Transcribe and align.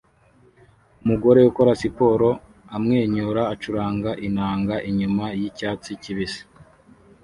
Umugore 1.03 1.39
ukora 1.49 1.71
siporo 1.81 2.29
amwenyura 2.75 3.41
acuranga 3.53 4.09
inanga 4.27 4.75
inyuma 4.89 5.25
yicyatsi 5.39 5.91
kibisi 6.01 6.41